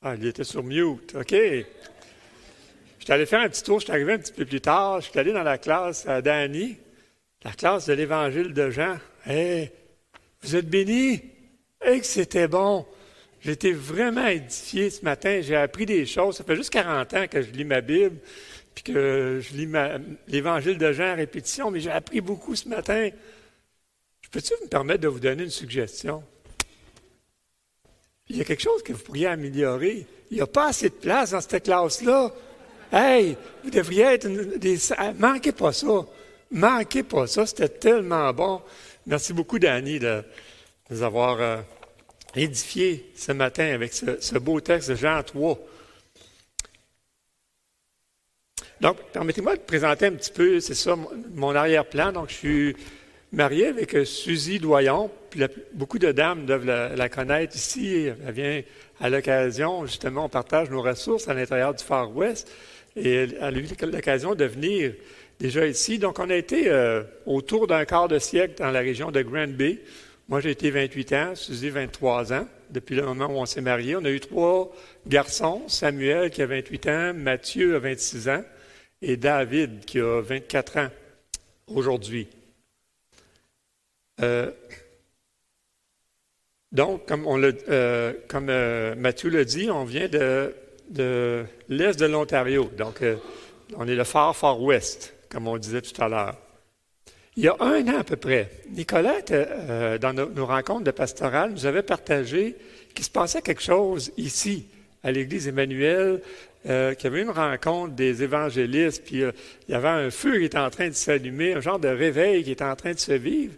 [0.00, 1.16] Ah, il était sur mute.
[1.16, 1.32] OK.
[1.32, 1.64] Je
[3.00, 3.80] suis allé faire un petit tour.
[3.80, 5.00] Je suis arrivé un petit peu plus tard.
[5.00, 6.76] Je suis allé dans la classe à Danny,
[7.42, 8.98] la classe de l'Évangile de Jean.
[9.26, 9.72] Hé,
[10.42, 11.20] vous êtes bénis?
[11.84, 12.86] Hé, que c'était bon.
[13.40, 15.40] J'étais vraiment édifié ce matin.
[15.42, 16.36] J'ai appris des choses.
[16.36, 18.18] Ça fait juste 40 ans que je lis ma Bible,
[18.76, 19.68] puis que je lis
[20.28, 23.10] l'Évangile de Jean à répétition, mais j'ai appris beaucoup ce matin.
[24.30, 26.22] Peux-tu me permettre de vous donner une suggestion?
[28.30, 30.06] Il y a quelque chose que vous pourriez améliorer.
[30.30, 32.30] Il n'y a pas assez de place dans cette classe-là.
[32.92, 34.26] Hey, vous devriez être
[34.58, 34.78] des.
[35.18, 36.06] Manquez pas ça.
[36.50, 37.46] Manquez pas ça.
[37.46, 38.62] C'était tellement bon.
[39.06, 40.22] Merci beaucoup, Danny, de,
[40.90, 41.58] nous avoir euh,
[42.34, 45.58] édifié ce matin avec ce, beau texte de Jean 3.
[48.80, 50.96] Donc, permettez-moi de présenter un petit peu, c'est ça,
[51.34, 52.12] mon arrière-plan.
[52.12, 52.76] Donc, je suis
[53.32, 55.10] marié avec euh, Suzy Doyon.
[55.74, 58.08] Beaucoup de dames doivent la, connaître ici.
[58.26, 58.62] Elle vient
[59.00, 62.50] à l'occasion, justement, on partage nos ressources à l'intérieur du Far West.
[62.96, 64.94] Et elle, a eu l'occasion de venir
[65.38, 65.98] déjà ici.
[65.98, 69.48] Donc, on a été euh, autour d'un quart de siècle dans la région de Grand
[69.48, 69.80] Bay.
[70.28, 73.96] Moi, j'ai été 28 ans, Suzy 23 ans, depuis le moment où on s'est mariés.
[73.96, 74.74] On a eu trois
[75.06, 78.44] garçons, Samuel qui a 28 ans, Mathieu a 26 ans
[79.00, 80.88] et David qui a 24 ans
[81.68, 82.28] aujourd'hui.
[84.20, 84.50] Euh,
[86.72, 92.70] donc, comme, on euh, comme euh, Mathieu l'a dit, on vient de, l'est de l'Ontario.
[92.76, 93.02] Donc,
[93.76, 96.36] on est le Far Far West, comme on disait tout à l'heure.
[97.36, 99.32] Il y a un an à peu près, Nicolette,
[100.00, 102.56] dans nos, rencontres de pastoral, nous avait partagé
[102.92, 104.66] qu'il se passait quelque chose ici,
[105.04, 106.20] à l'Église Emmanuel,
[106.64, 110.58] qu'il y avait une rencontre des évangélistes, puis il y avait un feu qui était
[110.58, 113.54] en train de s'allumer, un genre de réveil qui était en train de se vivre.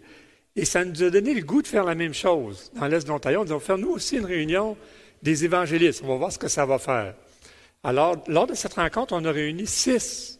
[0.56, 3.08] Et ça nous a donné le goût de faire la même chose dans l'Est de
[3.08, 3.40] l'Ontario.
[3.40, 4.76] On va faire nous aussi une réunion
[5.22, 6.02] des évangélistes.
[6.04, 7.14] On va voir ce que ça va faire.
[7.82, 10.38] Alors, lors de cette rencontre, on a réuni six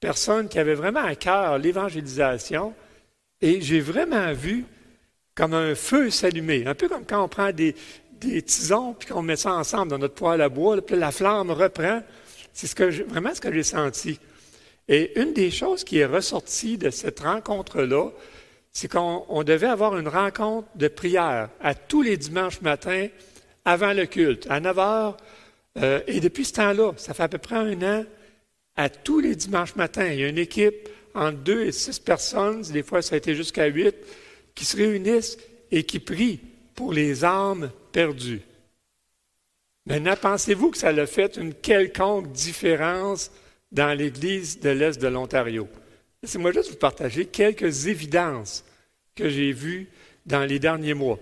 [0.00, 2.74] personnes qui avaient vraiment à cœur l'évangélisation.
[3.40, 4.64] Et j'ai vraiment vu
[5.34, 6.66] comme un feu s'allumer.
[6.66, 7.74] Un peu comme quand on prend des,
[8.42, 12.02] tisons puis qu'on met ça ensemble dans notre poêle à bois, puis la flamme reprend.
[12.52, 14.18] C'est ce vraiment ce que j'ai senti.
[14.88, 18.10] Et une des choses qui est ressortie de cette rencontre-là,
[18.74, 23.06] c'est qu'on devait avoir une rencontre de prière à tous les dimanches matins
[23.64, 25.16] avant le culte, à 9 heures.
[25.78, 28.04] Euh, et depuis ce temps-là, ça fait à peu près un an,
[28.76, 32.62] à tous les dimanches matins, il y a une équipe entre deux et six personnes,
[32.62, 33.94] des fois ça a été jusqu'à huit,
[34.56, 35.38] qui se réunissent
[35.70, 36.40] et qui prient
[36.74, 38.42] pour les âmes perdues.
[39.86, 43.30] Maintenant, pensez-vous que ça a fait une quelconque différence
[43.70, 45.68] dans l'Église de l'Est de l'Ontario?
[46.24, 48.64] Laissez-moi juste vous partager quelques évidences
[49.14, 49.90] que j'ai vues
[50.24, 51.18] dans les derniers mois.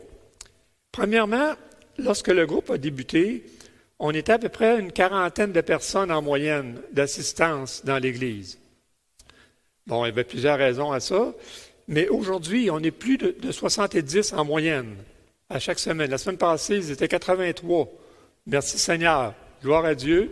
[0.93, 1.55] Premièrement,
[1.99, 3.43] lorsque le groupe a débuté,
[3.99, 8.61] on était à peu près une quarantaine de personnes en moyenne d'assistance dans l'Église.
[9.89, 11.35] Bon, il y avait plusieurs raisons à ça,
[11.89, 14.95] mais aujourd'hui, on est plus de, de 70 en moyenne
[15.51, 16.13] à chaque semaine.
[16.13, 17.91] La semaine passée, ils étaient 83.
[18.47, 19.35] Merci Seigneur.
[19.65, 20.31] Gloire à Dieu.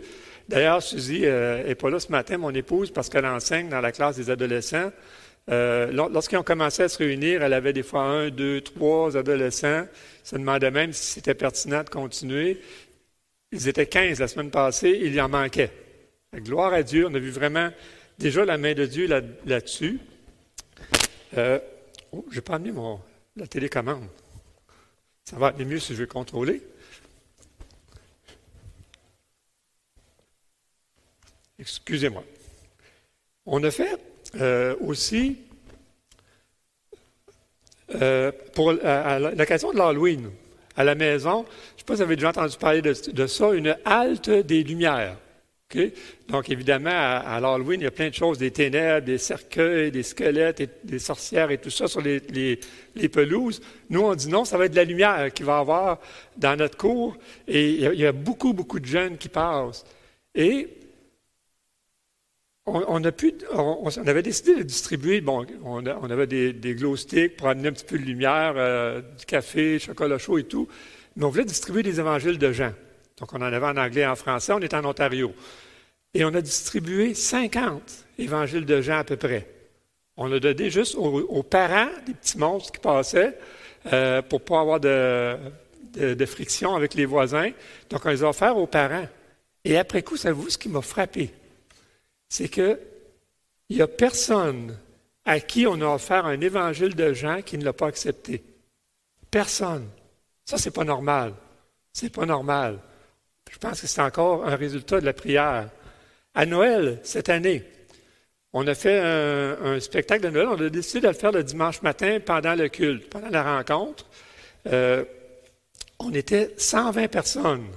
[0.49, 3.91] D'ailleurs, Suzy n'est euh, pas là ce matin, mon épouse, parce qu'elle enseigne dans la
[3.91, 4.91] classe des adolescents.
[5.49, 9.85] Euh, lorsqu'ils ont commencé à se réunir, elle avait des fois un, deux, trois adolescents.
[10.23, 12.61] Se demandait même si c'était pertinent de continuer.
[13.51, 15.71] Ils étaient 15 la semaine passée, il y en manquait.
[16.35, 17.69] Gloire à Dieu, on a vu vraiment
[18.17, 19.07] déjà la main de Dieu
[19.45, 19.99] là-dessus.
[21.37, 21.59] euh,
[22.13, 22.71] oh, je n'ai pas amené
[23.35, 24.07] la télécommande.
[25.25, 26.61] Ça va aller mieux si je veux contrôler.
[31.61, 32.23] Excusez-moi.
[33.45, 33.95] On a fait
[34.39, 35.37] euh, aussi,
[38.01, 40.31] euh, pour à, l'occasion de l'Halloween,
[40.75, 43.53] à la maison, je ne sais pas si vous avez déjà entendu parler de, ça,
[43.53, 45.17] une halte des lumières.
[46.27, 50.03] Donc, évidemment, à, l'Halloween, il y a plein de choses, des ténèbres, des cercueils, des
[50.03, 52.59] squelettes, des sorcières et tout ça sur les,
[53.07, 53.61] pelouses.
[53.89, 55.99] Nous, on dit non, ça va être de la lumière qu'il va y avoir
[56.35, 57.15] dans notre cours.
[57.47, 59.85] Et il y, a, beaucoup, beaucoup de jeunes qui passent.
[62.65, 67.47] On, a pu, on, avait décidé de distribuer, bon, on, avait des, glow sticks pour
[67.47, 70.67] amener un petit peu de lumière, euh, du café, chocolat chaud et tout,
[71.15, 72.73] mais on voulait distribuer des évangiles de Jean.
[73.17, 75.33] Donc, on en avait en anglais et en français, on est en Ontario.
[76.13, 77.81] Et on a distribué 50
[78.19, 79.47] évangiles de Jean à peu près.
[80.17, 83.37] On a donné juste aux, parents des petits monstres qui passaient
[83.91, 85.37] euh, pour ne pas avoir de,
[85.95, 87.51] de, friction avec les voisins.
[87.89, 89.07] Donc, on les a offerts aux parents.
[89.63, 91.31] Et après coup, savez-vous ce qui m'a frappé?
[92.31, 92.79] C'est qu'il
[93.69, 94.79] n'y a personne
[95.25, 98.41] à qui on a offert un évangile de Jean qui ne l'a pas accepté.
[99.29, 99.89] Personne.
[100.45, 101.33] Ça, c'est pas normal.
[101.91, 102.79] C'est pas normal.
[103.51, 105.69] Je pense que c'est encore un résultat de la prière.
[106.33, 107.65] À Noël, cette année,
[108.53, 110.47] on a fait un, spectacle de Noël.
[110.47, 114.05] On a décidé de le faire le dimanche matin pendant le culte, pendant la rencontre.
[114.67, 115.03] Euh,
[115.99, 117.67] on était 120 personnes.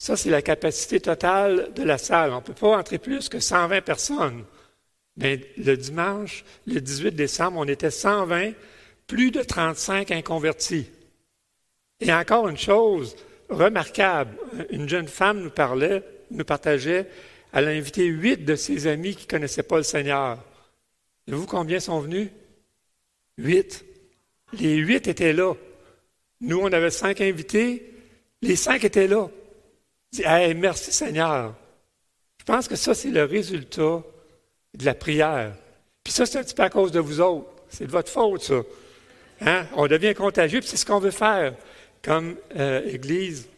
[0.00, 2.32] Ça, c'est la capacité totale de la salle.
[2.32, 4.44] On ne peut pas entrer plus que 120 personnes.
[5.18, 8.52] Mais le dimanche, le 18 décembre, on était 120,
[9.06, 10.86] plus de 35 inconvertis.
[12.00, 13.14] Et encore une chose
[13.50, 14.38] remarquable,
[14.70, 17.06] une jeune femme nous parlait, nous partageait,
[17.52, 20.42] elle a invité huit de ses amis qui ne connaissaient pas le Seigneur.
[21.26, 22.30] Et vous combien sont venus?
[23.36, 23.84] Huit.
[24.54, 25.52] Les huit étaient là.
[26.40, 27.92] Nous, on avait cinq invités,
[28.40, 29.28] les cinq étaient là.
[30.12, 31.54] Dit, hey, merci Seigneur.
[32.38, 34.02] Je pense que ça, c'est le résultat
[34.74, 35.54] de la prière.
[36.02, 37.48] Puis ça, c'est un petit peu à cause de vous autres.
[37.68, 38.62] C'est de votre faute, ça.
[39.42, 39.66] Hein?
[39.74, 41.54] On devient contagieux, puis c'est ce qu'on veut faire
[42.02, 43.48] comme euh, Église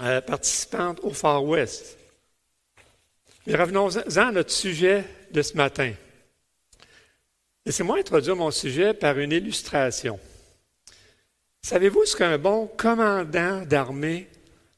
[0.00, 1.98] euh, participante au Far West.
[3.46, 5.92] Mais revenons-en à notre sujet de ce matin.
[7.64, 10.18] Laissez-moi introduire mon sujet par une illustration.
[11.62, 14.28] Savez-vous ce qu'un bon commandant d'armée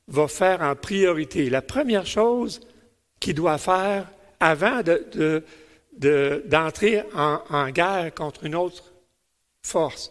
[0.08, 1.50] va faire en priorité?
[1.50, 2.60] La première chose
[3.20, 4.10] qu'il doit faire
[4.40, 4.82] avant
[5.92, 8.92] d'entrer en, en guerre contre une autre
[9.62, 10.10] force,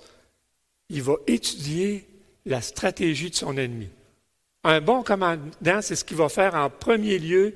[0.90, 2.08] il va étudier
[2.46, 3.90] la stratégie de son ennemi.
[4.64, 7.54] Un bon commandant, c'est ce qu'il va faire en premier lieu.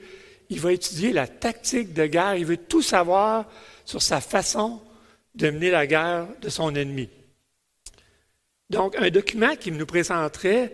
[0.50, 2.36] Il va étudier la tactique de guerre.
[2.36, 3.46] Il veut tout savoir
[3.86, 4.82] sur sa façon
[5.36, 7.10] de mener la guerre de son ennemi.
[8.70, 10.74] Donc, un document qui nous présenterait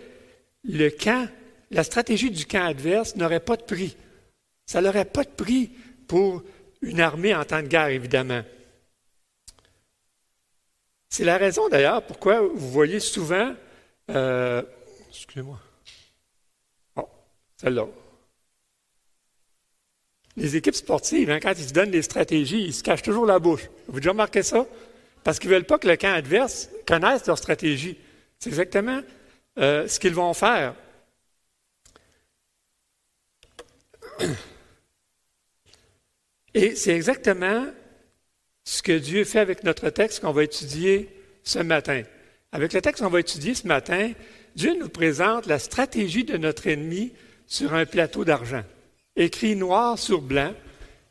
[0.63, 1.27] le camp,
[1.73, 3.97] la stratégie du camp adverse n'aurait pas de prix.
[4.65, 5.71] Ça n'aurait pas de prix
[6.07, 6.43] pour
[6.81, 8.43] une armée en temps de guerre, évidemment.
[11.09, 13.53] C'est la raison d'ailleurs pourquoi vous voyez souvent
[14.09, 14.61] euh,
[15.09, 15.59] excusez-moi.
[16.95, 17.07] Oh,
[17.57, 17.87] celle-là.
[20.35, 23.39] Les équipes sportives, hein, quand ils se donnent des stratégies, ils se cachent toujours la
[23.39, 23.69] bouche.
[23.87, 24.65] Vous avez déjà remarqué ça?
[25.23, 27.97] Parce qu'ils ne veulent pas que le camp adverse connaisse leur stratégie.
[28.39, 29.01] C'est exactement
[29.59, 30.75] euh, ce qu'ils vont faire.
[36.53, 37.65] Et c'est exactement
[38.63, 41.09] ce que Dieu fait avec notre texte qu'on va étudier
[41.43, 42.03] ce matin.
[42.51, 44.11] Avec le texte qu'on va étudier ce matin,
[44.55, 47.11] Dieu nous présente la stratégie de notre ennemi
[47.47, 48.63] sur un plateau d'argent.
[49.15, 50.53] Écrit noir sur blanc,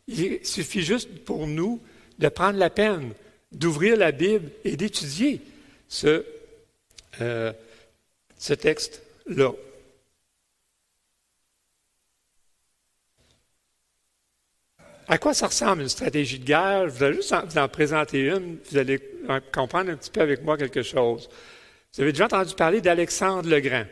[0.07, 1.81] il suffit juste pour nous
[2.19, 3.13] de prendre la peine
[3.53, 5.41] d'ouvrir la Bible et d'étudier
[5.89, 6.25] ce,
[7.21, 7.53] euh,
[8.39, 9.53] ce texte-là.
[15.09, 16.89] À quoi ça ressemble une stratégie de guerre?
[16.89, 19.01] Je vais juste vous en présenter une, vous allez
[19.53, 21.29] comprendre un petit peu avec moi quelque chose.
[21.95, 23.85] Vous avez déjà entendu parler d'Alexandre le Grand.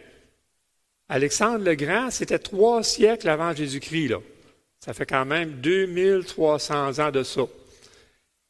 [1.09, 4.15] Alexandre le Grand, c'était trois siècles avant Jésus-Christ.
[4.79, 7.43] Ça fait quand même 2300 ans de ça.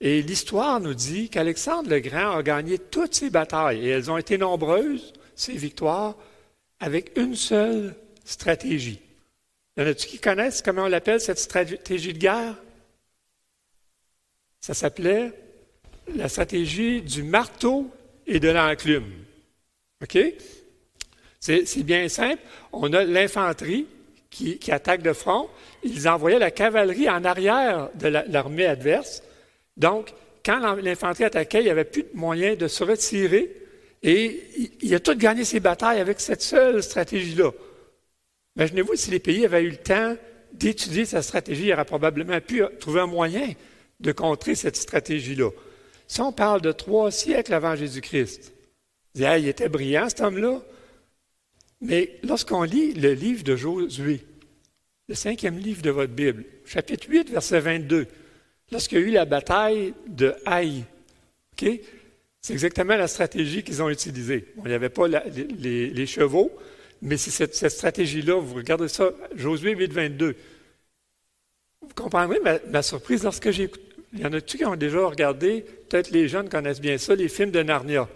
[0.01, 4.19] Et l'histoire nous dit qu'Alexandre le Grand a gagné toutes ses batailles, et elles ont
[4.19, 6.15] été nombreuses, ces victoires,
[6.79, 9.01] avec une seule stratégie.
[9.77, 12.57] Y en a-tu qui connaissent comment on l'appelle cette stratégie de guerre?
[14.61, 15.33] Ça s'appelait
[16.15, 17.91] la stratégie du marteau
[18.27, 19.13] et de l'enclume.
[20.03, 20.19] OK?
[21.41, 22.43] C'est bien simple.
[22.73, 23.87] On a l'infanterie
[24.29, 25.49] qui, attaque de front.
[25.83, 29.23] Ils envoyaient la cavalerie en arrière de l'armée adverse.
[29.77, 30.13] Donc,
[30.45, 33.57] quand l'infanterie attaquait, il n'y avait plus de moyen de se retirer.
[34.03, 34.43] Et
[34.81, 37.51] il a tout gagné ses batailles avec cette seule stratégie-là.
[38.57, 40.17] Imaginez-vous si les pays avaient eu le temps
[40.53, 43.53] d'étudier sa stratégie, il aurait probablement pu trouver un moyen
[44.01, 45.51] de contrer cette stratégie-là.
[46.09, 48.53] Si on parle de trois siècles avant Jésus-Christ,
[49.15, 50.61] il était brillant cet homme-là.
[51.81, 54.21] Mais lorsqu'on lit le livre de Josué,
[55.09, 58.07] le cinquième livre de votre Bible, chapitre 8, verset 22,
[58.73, 60.85] lorsqu'il y a eu la bataille de Haï,
[62.41, 64.47] c'est exactement la stratégie qu'ils ont utilisée.
[64.65, 66.51] il n'y avait pas les, chevaux,
[67.03, 68.41] mais c'est cette, stratégie-là.
[68.41, 70.37] Vous regardez ça, Josué 8, 22.
[71.83, 72.39] Vous comprendrez
[72.71, 73.71] ma, surprise lorsque j'ai
[74.13, 77.29] Il y en a-tu qui ont déjà regardé, peut-être les jeunes connaissent bien ça, les
[77.29, 78.09] films de Narnia?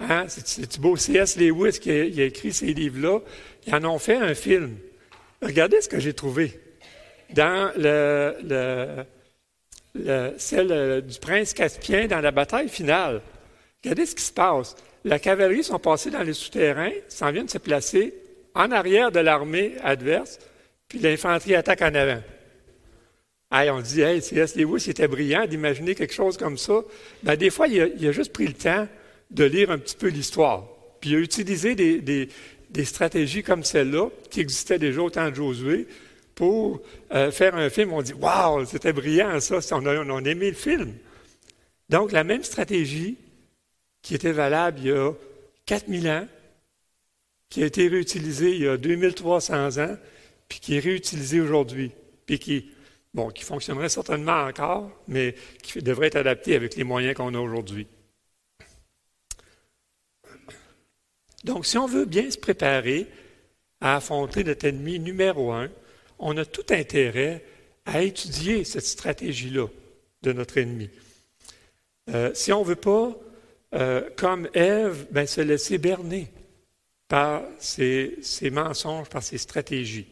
[0.00, 0.26] Hein?
[0.28, 0.96] C'est beau?
[0.96, 1.36] C.S.
[1.36, 3.20] Lewis qui a, écrit ces livres-là.
[3.66, 4.76] Ils en ont fait un film.
[5.42, 6.60] Regardez ce que j'ai trouvé.
[7.30, 9.04] Dans le,
[10.38, 13.22] celle euh, du prince Caspien dans la bataille finale.
[13.82, 14.76] Regardez ce qui se passe.
[15.06, 18.12] La cavalerie sont passés dans les souterrains, s'en viennent se placer
[18.56, 20.40] en arrière de l'armée adverse,
[20.88, 22.22] puis l'infanterie attaque en avant.
[23.52, 24.56] on dit, hey, C.S.
[24.56, 26.82] Lewis, était brillant d'imaginer quelque chose comme ça.
[27.22, 28.88] Ben, des fois, il a, juste pris le temps
[29.30, 30.66] de lire un petit peu l'histoire.
[31.00, 35.86] Puis il a utilisé des, stratégies comme celle-là, qui existaient déjà au temps de Josué,
[36.34, 36.82] pour
[37.14, 37.92] euh, faire un film.
[37.92, 40.94] On dit Waouh, c'était brillant ça, on on a aimé le film.
[41.88, 43.16] Donc, la même stratégie
[44.06, 45.12] qui était valable il y a
[45.64, 46.28] 4000 ans,
[47.48, 49.96] qui a été réutilisée il y a 2300 ans,
[50.48, 51.90] puis qui est réutilisée aujourd'hui,
[52.24, 52.70] puis qui,
[53.12, 57.40] bon, qui fonctionnerait certainement encore, mais qui devrait être adapté avec les moyens qu'on a
[57.40, 57.88] aujourd'hui.
[61.42, 63.08] Donc, si on veut bien se préparer
[63.80, 65.68] à affronter notre ennemi numéro un,
[66.20, 67.44] on a tout intérêt
[67.84, 69.66] à étudier cette stratégie-là
[70.22, 70.90] de notre ennemi.
[72.10, 73.18] Euh, si on ne veut pas,
[73.74, 76.30] euh, comme Ève, ben, se laisser berner
[77.08, 78.18] par ses,
[78.50, 80.08] mensonges, par ses stratégies.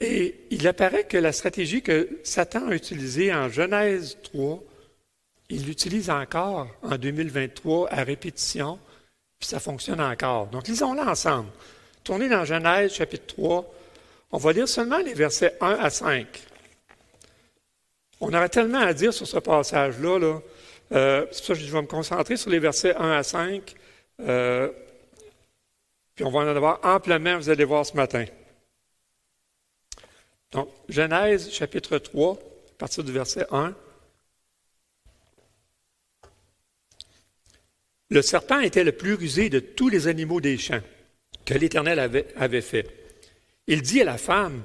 [0.00, 4.62] Et il apparaît que la stratégie que Satan a utilisée en Genèse 3,
[5.48, 8.78] il l'utilise encore en 2023 à répétition
[9.38, 10.46] puis ça fonctionne encore.
[10.46, 11.50] Donc, lisons-la ensemble.
[12.04, 13.72] Tournez dans Genèse chapitre 3.
[14.32, 16.26] On va lire seulement les versets 1 à 5.
[18.20, 20.18] On aurait tellement à dire sur ce passage-là.
[20.18, 20.40] Là.
[20.92, 23.74] Euh, c'est pour ça que je vais me concentrer sur les versets 1 à 5.
[24.20, 24.70] Euh,
[26.14, 28.24] puis on va en avoir amplement, vous allez voir ce matin.
[30.52, 33.74] Donc, Genèse chapitre 3, à partir du verset 1.
[38.08, 40.80] Le serpent était le plus rusé de tous les animaux des champs
[41.44, 42.86] que l'Éternel avait, fait.
[43.66, 44.62] Il dit à la femme,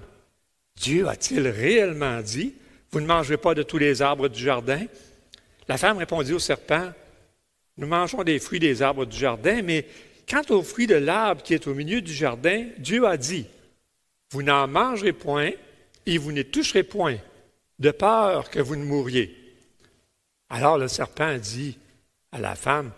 [0.75, 2.56] Dieu a-t-il réellement dit,
[2.92, 4.86] vous ne mangerez pas de tous les arbres du jardin?
[5.72, 6.92] La femme répondit au serpent,
[7.78, 9.88] nous mangeons des fruits des arbres du jardin, mais
[10.30, 13.46] quant aux fruits de l'arbre qui est au milieu du jardin, Dieu a dit,
[14.32, 15.51] vous n'en mangerez point
[16.06, 17.16] et vous ne toucherez point,
[17.80, 19.34] de peur que vous ne mouriez.
[20.50, 21.78] Alors le serpent dit
[22.34, 22.92] à la femme,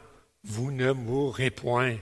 [0.43, 1.97] vous ne mourrez point.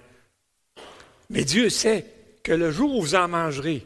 [1.29, 2.05] Mais Dieu sait
[2.43, 3.85] que le jour où vous en mangerez,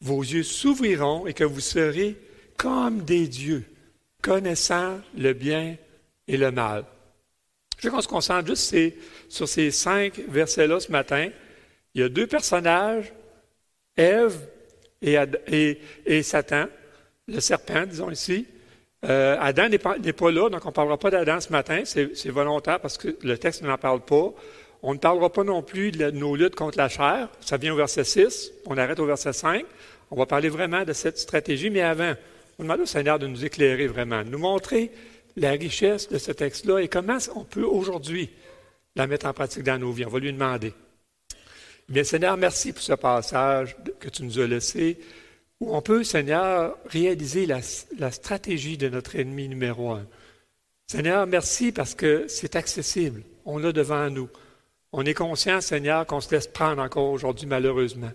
[0.00, 2.16] vos yeux s'ouvriront et que vous serez
[2.56, 3.64] comme des dieux,
[4.22, 5.76] connaissant le bien
[6.26, 6.84] et le mal.
[7.78, 8.74] Je veux qu'on se concentre juste
[9.28, 11.28] sur ces cinq versets-là ce matin.
[11.94, 13.12] Il y a deux personnages,
[13.96, 14.38] Ève
[15.02, 16.66] et, Satan,
[17.28, 18.46] le serpent, disons ici.
[19.04, 21.82] Euh, Adam n'est pas, là, donc on ne parlera pas d'Adam ce matin.
[21.84, 24.32] C'est volontaire parce que le texte n'en parle pas.
[24.82, 27.28] On ne parlera pas non plus de, nos luttes contre la chair.
[27.40, 28.52] Ça vient au verset 6.
[28.66, 29.64] On arrête au verset 5.
[30.10, 32.14] On va parler vraiment de cette stratégie, mais avant,
[32.58, 34.90] on demande au Seigneur de nous éclairer vraiment, de nous montrer
[35.36, 38.30] la richesse de ce texte-là et comment on peut aujourd'hui
[38.96, 40.04] la mettre en pratique dans nos vies?
[40.04, 40.72] On va lui demander.
[41.88, 44.98] Bien, Seigneur, merci pour ce passage que tu nous as laissé
[45.60, 50.06] où on peut, Seigneur, réaliser la, stratégie de notre ennemi numéro un.
[50.86, 53.22] Seigneur, merci parce que c'est accessible.
[53.44, 54.28] On l'a devant nous.
[54.92, 58.10] On est conscient, Seigneur, qu'on se laisse prendre encore aujourd'hui, malheureusement.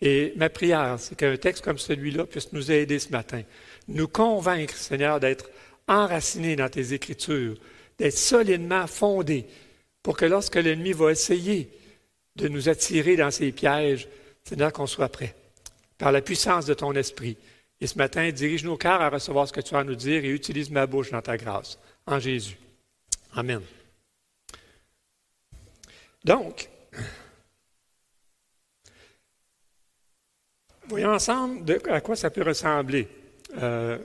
[0.00, 3.42] Et ma prière, c'est qu'un texte comme celui-là puisse nous aider ce matin,
[3.88, 5.50] nous convaincre, Seigneur, d'être
[5.88, 7.56] enracinés dans tes Écritures,
[7.98, 9.46] d'être solidement fondés,
[10.02, 11.70] pour que lorsque l'ennemi va essayer
[12.36, 14.08] de nous attirer dans ses pièges,
[14.44, 15.34] Seigneur, qu'on soit prêt
[15.98, 17.36] par la puissance de ton esprit.
[17.80, 20.24] Et ce matin, dirige nos cœurs à recevoir ce que tu as à nous dire
[20.24, 21.78] et utilise ma bouche dans ta grâce.
[22.06, 22.56] En Jésus.
[23.34, 23.60] Amen.
[26.24, 26.68] Donc,
[30.88, 33.08] voyons ensemble à quoi ça peut ressembler.
[33.58, 33.98] Euh,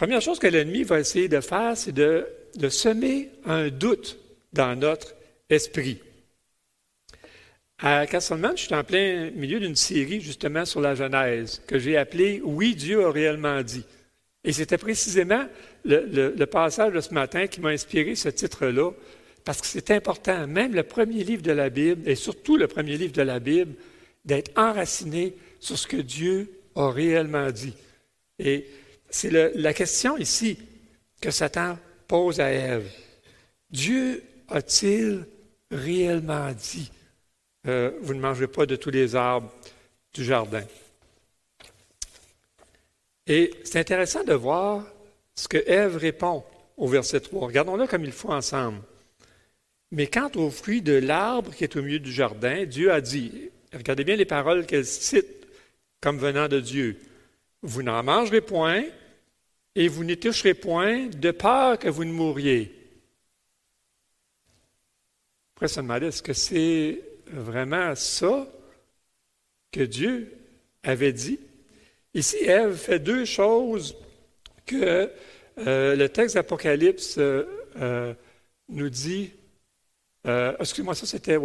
[0.00, 2.26] Première chose que l'ennemi va essayer de faire, c'est de,
[2.70, 4.18] semer un doute
[4.50, 5.14] dans notre
[5.50, 6.00] esprit.
[7.78, 11.98] À Castleman, je suis en plein milieu d'une série justement sur la Genèse que j'ai
[11.98, 13.84] appelée Oui, Dieu a réellement dit.
[14.42, 15.44] Et c'était précisément
[15.84, 18.92] le, passage de ce matin qui m'a inspiré ce titre-là,
[19.44, 22.96] parce que c'est important, même le premier livre de la Bible, et surtout le premier
[22.96, 23.74] livre de la Bible,
[24.24, 27.74] d'être enraciné sur ce que Dieu a réellement dit.
[28.38, 28.66] Et
[29.10, 30.58] c'est la question ici
[31.20, 32.90] que Satan pose à Ève.
[33.70, 35.26] Dieu a-t-il
[35.70, 36.90] réellement dit?
[37.66, 39.52] Euh, vous ne mangez pas de tous les arbres
[40.14, 40.64] du jardin?
[43.26, 44.84] Et c'est intéressant de voir
[45.34, 46.42] ce que Ève répond
[46.76, 47.46] au verset 3.
[47.46, 48.80] Regardons-le comme il faut ensemble.
[49.92, 53.50] Mais quant au fruit de l'arbre qui est au milieu du jardin, Dieu a dit,
[53.72, 55.39] regardez bien les paroles qu'elle cite
[56.00, 56.98] comme venant de Dieu,
[57.62, 58.84] vous n'en mangerez point
[59.74, 62.74] et vous n'y toucherez point de peur que vous ne mouriez.
[65.54, 68.48] Après se demander, est-ce que c'est vraiment ça
[69.70, 70.32] que Dieu
[70.82, 71.38] avait dit?
[72.14, 73.94] Ici, Ève fait deux choses
[74.66, 75.10] que
[75.58, 78.14] euh, le texte d'Apocalypse euh,
[78.68, 79.32] nous dit,
[80.26, 81.38] euh, excuse-moi, ça c'était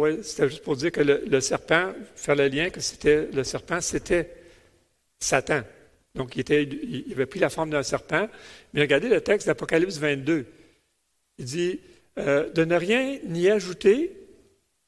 [0.48, 4.30] juste pour dire que le, serpent, faire le lien que c'était le serpent, c'était
[5.20, 5.62] Satan.
[6.14, 8.28] Donc il, il avait pris la forme d'un serpent.
[8.72, 10.46] Mais regardez le texte d'Apocalypse 22.
[11.38, 11.80] Il dit
[12.18, 14.16] euh, de ne rien ni ajouter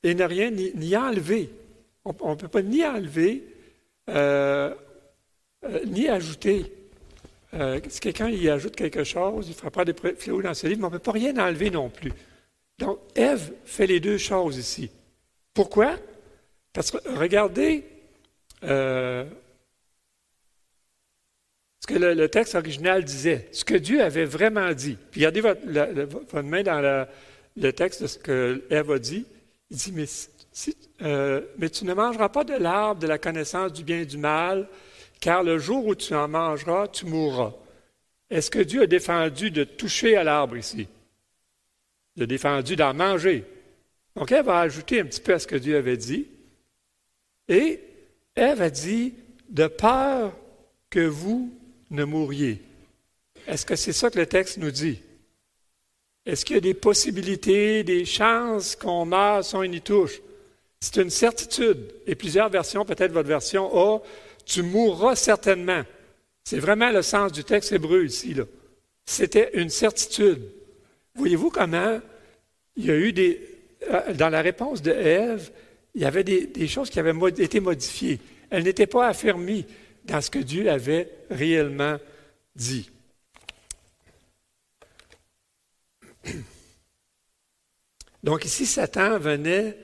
[0.03, 1.51] et ne rien ni, enlever.
[2.05, 3.45] On ne peut pas ni enlever
[4.09, 4.75] euh,
[5.87, 6.73] ni ajouter.
[7.89, 10.81] si quelqu'un y ajoute quelque chose, il ne fera pas des fléaux dans ce livre,
[10.81, 12.13] mais on ne peut pas rien enlever non plus.
[12.79, 14.91] Donc, Ève fait les deux choses ici.
[15.53, 15.97] Pourquoi?
[16.73, 17.85] Parce que regardez
[18.63, 19.25] euh,
[21.89, 24.97] que le, texte original disait, ce que Dieu avait vraiment dit.
[25.11, 27.09] Puis regardez votre, main dans
[27.57, 29.27] le texte de ce que Ève a dit.
[29.71, 30.05] Il dit, mais,
[31.03, 34.19] euh, mais tu ne mangeras pas de l'arbre de la connaissance du bien et du
[34.19, 34.69] mal,
[35.21, 37.55] car le jour où tu en mangeras, tu mourras.
[38.31, 40.87] Est-ce que Dieu a défendu de toucher à l'arbre ici?
[42.19, 43.45] de défendu d'en manger.
[44.17, 46.27] Donc, elle va ajouter un petit peu à ce que Dieu avait dit.
[47.49, 47.81] Et
[48.35, 49.15] Ève a dit,
[49.49, 50.37] de peur
[50.91, 51.57] que vous
[51.91, 52.63] ne mouriez.
[53.47, 55.01] Est-ce que c'est ça que le texte nous dit?
[56.27, 60.21] Est-ce qu'il y a des possibilités, des chances qu'on meure sans une touche?
[60.81, 61.93] C'est une certitude.
[62.07, 64.03] Et plusieurs versions, peut-être votre version A,
[64.45, 65.83] tu mourras certainement.
[66.45, 68.35] C'est vraiment le sens du texte hébreu ici.
[69.07, 70.43] C'était une certitude.
[71.15, 72.01] Voyez-vous comment
[72.77, 73.41] il y a eu des.
[73.91, 75.51] Euh, dans la réponse de Ève,
[75.95, 78.21] il y avait des, choses qui avaient été modifiées.
[78.51, 79.67] Elle n'était pas affermie
[80.09, 81.99] dans ce que Dieu avait réellement
[82.57, 82.91] dit.
[88.25, 89.77] Donc ici, Satan venait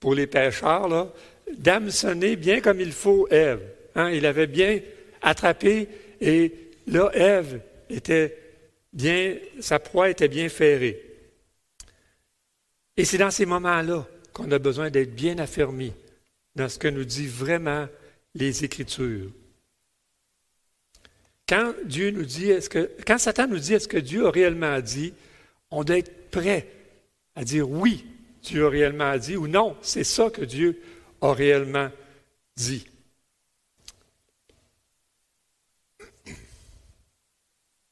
[0.00, 1.14] pour les pécheurs
[1.56, 3.62] d'hameçonner bien comme il faut Ève.
[3.94, 4.10] Hein.
[4.10, 4.80] Il avait bien
[5.22, 5.88] attrapé
[6.20, 6.52] et
[6.86, 8.36] là, Ève était
[8.92, 11.02] bien, sa proie était bien ferrée.
[12.96, 15.92] Et c'est dans ces moments-là qu'on a besoin d'être bien affermi
[16.56, 17.86] dans ce que nous dit vraiment
[18.34, 19.30] les Écritures.
[21.48, 24.80] Quand Dieu nous dit, est-ce que, quand Satan nous dit est-ce que Dieu a réellement
[24.80, 25.14] dit,
[25.70, 26.68] on doit être prêt
[27.34, 28.04] à dire oui,
[28.42, 30.80] Dieu a réellement dit, ou non, c'est ça que Dieu
[31.22, 31.90] a réellement
[32.56, 32.86] dit.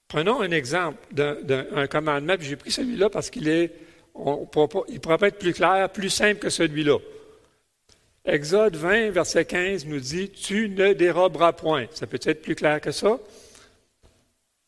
[0.09, 3.73] Prenons un exemple d'un commandement, puis j'ai pris celui-là parce qu'il est,
[4.17, 6.99] il pourrait pas être plus clair, plus simple que celui-là.
[8.25, 11.87] Exode 20, verset 15 nous dit Tu ne déroberas point.
[11.93, 13.19] Ça peut être plus clair que ça?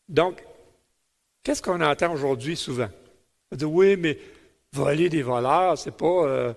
[0.09, 0.43] Donc,
[1.43, 2.89] qu'est-ce qu'on entend aujourd'hui souvent?
[3.51, 4.17] On dit Oui, mais
[4.73, 6.53] voler des voleurs, c'est pas, euh,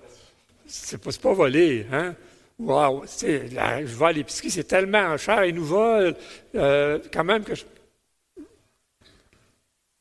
[0.66, 1.86] c'est pas, voler.
[1.92, 2.14] Hein?
[2.58, 6.14] Wow, je vais à l'épicerie, c'est tellement cher, ils nous volent,
[6.54, 7.64] euh, quand même que je,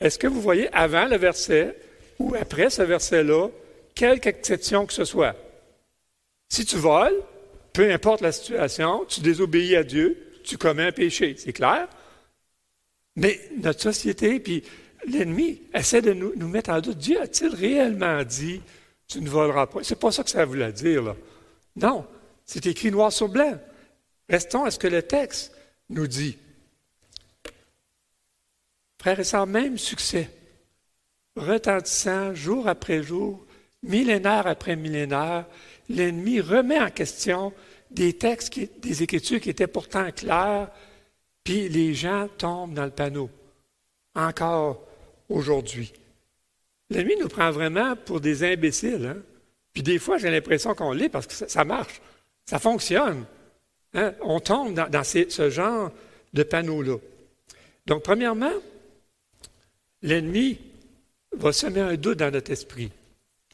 [0.02, 1.78] est-ce que vous voyez avant le verset
[2.18, 3.50] ou après ce verset-là
[3.94, 5.36] quelque exception que ce soit?
[6.50, 7.22] Si tu voles,
[7.72, 11.88] peu importe la situation, tu désobéis à Dieu, tu commets un péché, c'est clair?
[13.16, 14.64] Mais notre société, puis
[15.08, 16.98] l'ennemi, essaie de nous, mettre en doute.
[16.98, 18.62] Dieu a-t-il réellement dit,
[19.08, 19.84] tu ne voleras pas?
[19.84, 21.16] C'est pas ça que ça voulait dire, là.
[21.76, 22.06] Non,
[22.46, 23.60] c'est écrit noir sur blanc.
[24.30, 25.54] Restons à ce que le texte
[25.90, 26.38] nous dit.
[29.00, 30.30] Frères et sœurs, même succès,
[31.36, 33.46] retentissant jour après jour,
[33.84, 35.46] millénaire après millénaire,
[35.90, 37.54] l'ennemi remet en question
[37.90, 40.70] des textes, des Écritures qui étaient pourtant clairs,
[41.44, 43.30] puis les gens tombent dans le panneau,
[44.16, 44.86] encore
[45.30, 45.92] aujourd'hui.
[46.90, 49.06] L'ennemi nous prend vraiment pour des imbéciles.
[49.06, 49.22] Hein?
[49.74, 52.02] Puis des fois, j'ai l'impression qu'on l'est parce que ça, marche,
[52.46, 53.26] ça fonctionne.
[53.94, 54.14] Hein?
[54.22, 55.92] On tombe dans, ce genre
[56.34, 56.98] de panneau-là.
[57.86, 58.52] Donc, premièrement,
[60.02, 60.60] l'ennemi
[61.32, 62.92] va semer un doute dans notre esprit.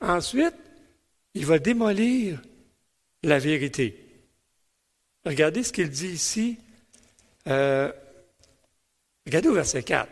[0.01, 0.55] Ensuite,
[1.33, 2.41] il va démolir
[3.23, 4.03] la vérité.
[5.25, 6.57] Regardez ce qu'il dit ici.
[7.47, 7.91] Euh,
[9.25, 10.09] regardez au verset 4.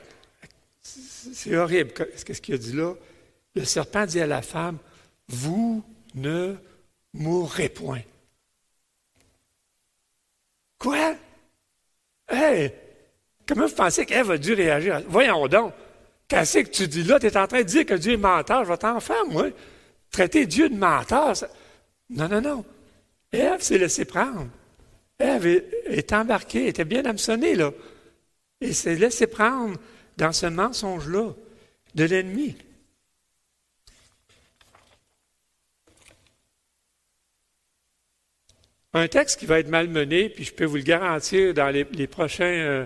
[0.81, 1.91] C'est horrible.
[1.91, 2.93] Qu'est-ce qu'il a dit là?
[3.55, 4.77] Le serpent dit à la femme,
[5.27, 6.55] vous ne
[7.13, 8.01] mourrez point.
[10.77, 11.15] Quoi?
[12.31, 12.73] Hé!
[13.47, 15.01] comment vous pensez qu'elle va dû réagir?
[15.07, 15.73] Voyons donc.
[16.27, 17.19] Qu'est-ce que tu dis là?
[17.19, 18.65] Tu es en train de dire que Dieu est menteur.
[18.65, 19.45] Je vais t'en faire, moi.
[20.11, 21.33] Traiter Dieu de menteur.
[22.09, 22.65] Non, non, non.
[23.31, 24.47] Ève s'est laissée prendre.
[25.19, 27.71] Ève est, embarquée, était bien hameçonnée, là.
[28.61, 29.77] Et s'est laissée prendre
[30.17, 31.33] dans ce mensonge-là
[31.93, 32.55] de l'ennemi.
[38.93, 42.45] Un texte qui va être malmené, puis je peux vous le garantir dans les, prochains.
[42.45, 42.85] Euh,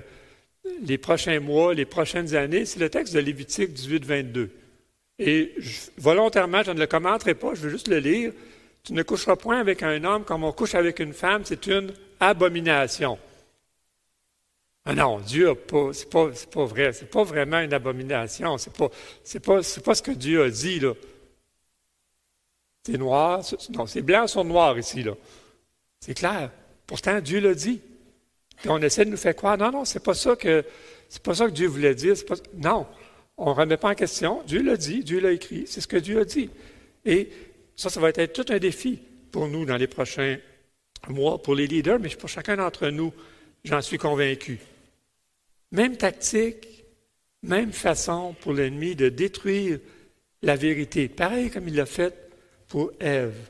[0.83, 4.49] les prochains mois, les prochaines années, c'est le texte de Lévitique 18-22.
[5.19, 5.53] Et
[5.97, 8.31] volontairement, je ne le commenterai pas, je veux juste le lire.
[8.83, 11.93] Tu ne coucheras point avec un homme comme on couche avec une femme, c'est une
[12.19, 13.17] abomination.
[14.85, 18.89] Ah non, Dieu pas, c'est pas, pas vrai, c'est pas vraiment une abomination, pas,
[19.23, 20.93] c'est pas, pas ce que Dieu a dit, là.
[22.85, 25.13] C'est noir, non, c'est blanc sur noir ici, là.
[25.99, 26.49] C'est clair.
[26.87, 27.81] Pourtant, Dieu l'a dit.
[28.57, 30.65] Puis on essaie de nous faire croire, non, non, c'est pas ça que,
[31.23, 32.15] pas ça que Dieu voulait dire.
[32.55, 32.87] Non,
[33.37, 34.41] on ne remet pas en question.
[34.47, 36.49] Dieu l'a dit, Dieu l'a écrit, c'est ce que Dieu a dit.
[37.05, 37.29] Et
[37.75, 38.99] ça, ça va être tout un défi
[39.31, 40.37] pour nous dans les prochains
[41.07, 43.13] mois, pour les leaders, mais pour chacun d'entre nous,
[43.63, 44.59] j'en suis convaincu.
[45.71, 46.85] Même tactique,
[47.43, 49.79] même façon pour l'ennemi de détruire
[50.41, 52.29] la vérité, pareil comme il l'a fait
[52.67, 53.49] pour Ève.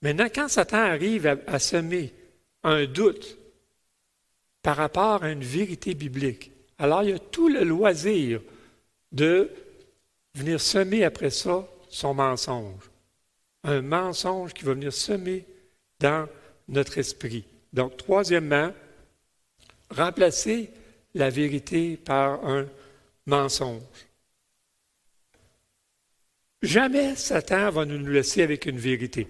[0.00, 2.12] Maintenant, quand Satan arrive à, semer
[2.64, 3.38] un doute
[4.62, 8.40] par rapport à une vérité biblique, alors il y a tout le loisir
[9.12, 9.50] de
[10.34, 12.90] venir semer après ça son mensonge.
[13.64, 15.46] Un mensonge qui va venir semer
[16.02, 16.28] dans
[16.68, 17.44] notre esprit.
[17.72, 18.72] Donc, troisièmement,
[19.90, 20.68] remplacer
[21.14, 22.66] la vérité par un
[23.26, 23.80] mensonge.
[26.60, 29.26] Jamais Satan va nous laisser avec une vérité.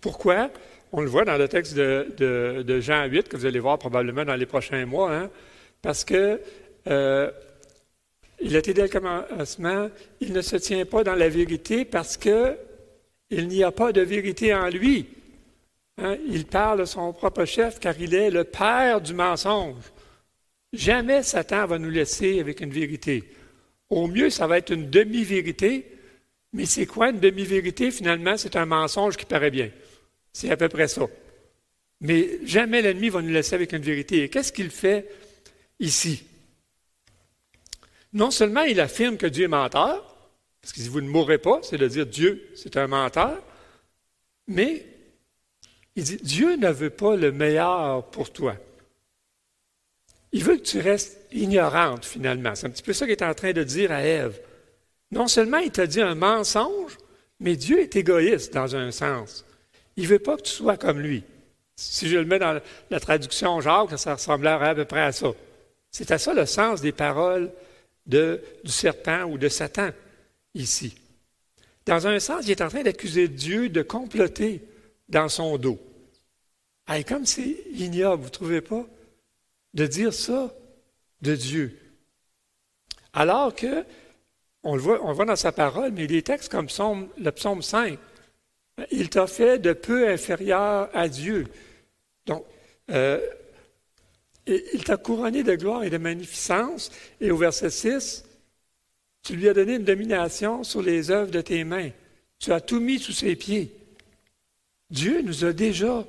[0.00, 0.50] Pourquoi?
[0.92, 4.34] On le voit dans le texte de, Jean 8, que vous allez voir probablement dans
[4.34, 5.30] les prochains mois, hein,
[5.82, 6.40] parce que
[8.40, 9.88] il a été dès le commencement,
[10.20, 14.54] il ne se tient pas dans la vérité parce qu'il n'y a pas de vérité
[14.54, 15.06] en lui.
[15.96, 19.84] Hein, il parle de son propre chef car il est le père du mensonge.
[20.72, 23.24] Jamais Satan va nous laisser avec une vérité.
[23.90, 25.86] Au mieux, ça va être une demi-vérité,
[26.52, 27.90] mais c'est quoi une demi-vérité?
[27.92, 29.70] Finalement, c'est un mensonge qui paraît bien.
[30.32, 31.06] C'est à peu près ça.
[32.00, 34.24] Mais jamais l'ennemi va nous laisser avec une vérité.
[34.24, 35.08] Et qu'est-ce qu'il fait
[35.78, 36.24] ici?
[38.12, 40.16] Non seulement il affirme que Dieu est menteur,
[40.60, 43.40] parce qu'il dit vous ne mourrez pas, c'est de dire Dieu, c'est un menteur,
[44.48, 44.84] mais
[45.96, 48.56] il dit, Dieu ne veut pas le meilleur pour toi.
[50.32, 52.54] Il veut que tu restes ignorante finalement.
[52.54, 54.40] C'est un petit peu ça qu'il est en train de dire à Ève.
[55.12, 56.98] Non seulement il t'a dit un mensonge,
[57.38, 59.44] mais Dieu est égoïste dans un sens.
[59.96, 61.22] Il ne veut pas que tu sois comme lui.
[61.76, 65.28] Si je le mets dans la traduction Jacques, ça ressemblerait à peu près à ça.
[65.92, 67.52] C'est à ça le sens des paroles
[68.06, 69.90] de, du serpent ou de Satan
[70.54, 70.96] ici.
[71.86, 74.62] Dans un sens, il est en train d'accuser Dieu de comploter
[75.08, 75.78] dans son dos.
[77.06, 78.86] comme c'est ignoble, vous ne trouvez pas,
[79.74, 80.52] de dire ça
[81.22, 81.78] de Dieu?
[83.12, 83.84] Alors que,
[84.62, 86.66] on le voit, on voit dans sa parole, mais les textes comme
[87.18, 87.98] le psaume 5,
[88.90, 91.46] il t'a fait de peu inférieur à Dieu.
[92.26, 92.44] Donc,
[92.90, 93.20] euh,
[94.46, 96.90] il t'a couronné de gloire et de magnificence.
[97.20, 98.24] Et au verset 6,
[99.22, 101.90] tu lui as donné une domination sur les œuvres de tes mains.
[102.38, 103.74] Tu as tout mis sous ses pieds.
[104.94, 106.06] Dieu nous a déjà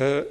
[0.00, 0.24] euh,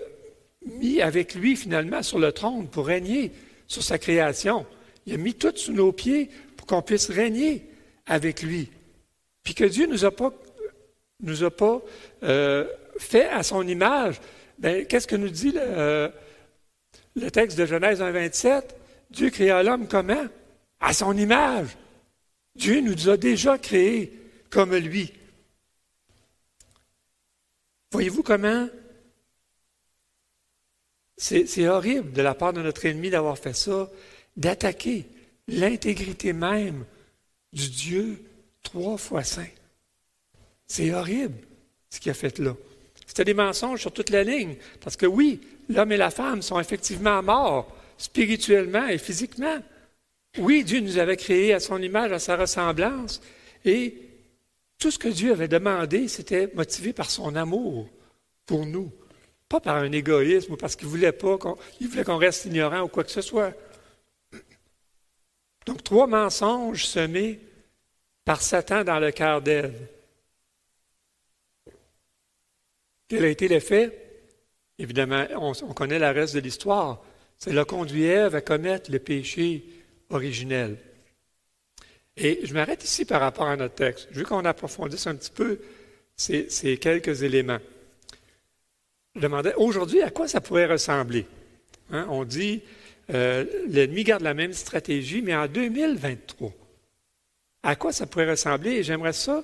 [0.65, 3.31] mis avec lui finalement sur le trône pour régner
[3.65, 4.65] sur sa création.
[5.05, 7.65] Il a mis tout sous nos pieds pour qu'on puisse régner
[8.05, 8.69] avec lui.
[9.41, 10.33] Puis que Dieu nous a pas,
[11.21, 11.81] nous a pas
[12.23, 12.67] euh,
[12.99, 14.19] fait à son image.
[14.59, 16.11] Ben, qu'est-ce que nous dit le,
[17.15, 18.75] le texte de Genèse 1, 27?
[19.11, 20.25] Dieu créa l'homme comment?
[20.81, 21.77] À son image.
[22.53, 24.11] Dieu nous a déjà créés
[24.49, 25.13] comme lui.
[27.91, 28.67] Voyez-vous comment
[31.17, 33.91] c'est horrible de la part de notre ennemi d'avoir fait ça,
[34.37, 35.05] d'attaquer
[35.47, 36.83] l'intégrité même
[37.53, 38.23] du Dieu
[38.63, 39.45] trois fois saint.
[40.65, 41.35] C'est horrible
[41.91, 42.55] ce qu'il a fait là.
[43.05, 44.55] C'était des mensonges sur toute la ligne.
[44.79, 49.57] Parce que oui, l'homme et la femme sont effectivement morts, spirituellement et physiquement.
[50.37, 53.21] Oui, Dieu nous avait créés à son image, à sa ressemblance.
[53.65, 53.95] Et
[54.81, 57.87] tout ce que Dieu avait demandé, c'était motivé par son amour
[58.47, 58.91] pour nous.
[59.47, 62.87] Pas par un égoïsme ou parce qu'il voulait pas qu'on, voulait qu'on reste ignorant ou
[62.87, 63.53] quoi que ce soit.
[65.67, 67.39] Donc, trois mensonges semés
[68.25, 69.87] par Satan dans le cœur d'Ève.
[73.07, 74.25] Quel a été l'effet?
[74.79, 77.03] Évidemment, on, on, connaît la reste de l'histoire.
[77.37, 79.63] C'est l'a conduit Ève à commettre le péché
[80.09, 80.77] originel.
[82.17, 84.07] Et je m'arrête ici par rapport à notre texte.
[84.11, 85.59] Je veux qu'on approfondisse un petit peu
[86.15, 87.59] ces, quelques éléments.
[89.15, 91.25] Je demandais aujourd'hui à quoi ça pourrait ressembler?
[91.91, 92.61] Hein, on dit
[93.13, 96.53] euh, l'ennemi garde la même stratégie, mais en 2023.
[97.63, 98.71] À quoi ça pourrait ressembler?
[98.71, 99.43] Et j'aimerais ça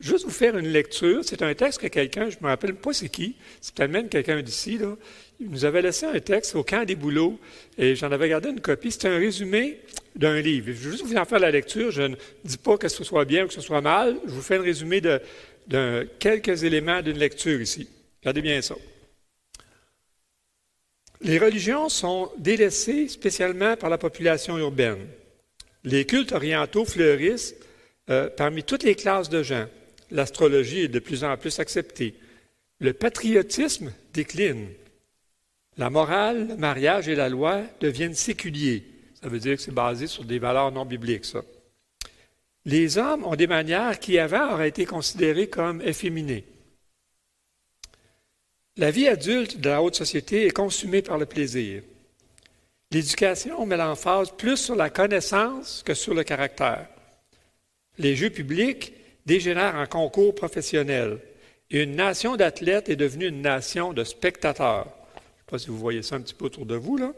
[0.00, 1.22] juste vous faire une lecture.
[1.24, 4.08] C'est un texte que quelqu'un, je ne me rappelle pas c'est qui, c'est peut-être même
[4.08, 4.78] quelqu'un d'ici,
[5.40, 7.38] il nous avait laissé un texte au camp des boulots
[7.78, 8.90] et j'en avais gardé une copie.
[8.90, 9.80] C'est un résumé
[10.16, 10.66] d'un livre.
[10.68, 11.90] Je vais juste vous en faire la lecture.
[11.90, 14.16] Je ne dis pas que ce soit bien ou que ce soit mal.
[14.26, 15.20] Je vous fais un résumé de,
[16.18, 17.88] quelques éléments d'une lecture ici.
[18.20, 18.74] Regardez bien ça.
[21.20, 25.06] Les religions sont délaissées spécialement par la population urbaine.
[25.84, 27.54] Les cultes orientaux fleurissent
[28.10, 29.66] euh, parmi toutes les classes de gens.
[30.10, 32.14] L'astrologie est de plus en plus acceptée.
[32.80, 34.68] Le patriotisme décline.
[35.78, 38.84] La morale, le mariage et la loi deviennent séculiers.
[39.22, 41.42] Ça veut dire que c'est basé sur des valeurs non bibliques, ça.
[42.64, 46.44] Les hommes ont des manières qui avant auraient été considérées comme efféminées.
[48.76, 51.82] La vie adulte de la haute société est consumée par le plaisir.
[52.90, 56.88] L'éducation met l'emphase plus sur la connaissance que sur le caractère.
[57.98, 58.92] Les jeux publics
[59.26, 61.18] dégénèrent en concours professionnel
[61.70, 64.86] et une nation d'athlètes est devenue une nation de spectateurs.
[64.86, 66.96] Je ne sais pas si vous voyez ça un petit peu autour de vous.
[66.96, 67.12] là.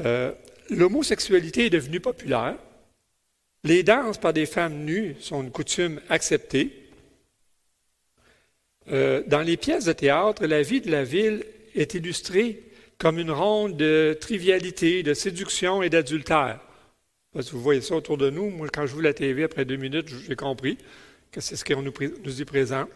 [0.00, 0.32] Euh,
[0.70, 2.56] l'homosexualité est devenue populaire.
[3.64, 6.88] Les danses par des femmes nues sont une coutume acceptée.
[8.92, 12.62] Euh, dans les pièces de théâtre, la vie de la ville est illustrée
[12.98, 16.60] comme une ronde de trivialité, de séduction et d'adultère.
[17.34, 18.48] Vous voyez ça autour de nous.
[18.48, 20.78] Moi, quand je vois la TV, après deux minutes, j'ai compris
[21.30, 21.92] que c'est ce qu'on nous,
[22.24, 22.88] nous, y présente.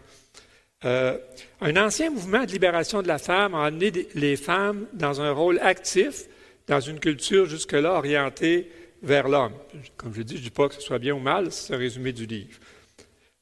[0.86, 1.18] Euh,
[1.60, 5.58] un ancien mouvement de libération de la femme a amené les femmes dans un rôle
[5.58, 6.24] actif
[6.70, 8.70] dans une culture jusque-là orientée
[9.02, 9.54] vers l'homme.
[9.96, 11.76] Comme je dis, je ne dis pas que ce soit bien ou mal, c'est un
[11.76, 12.60] résumé du livre.